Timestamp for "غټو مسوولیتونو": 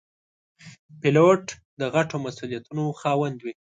1.93-2.83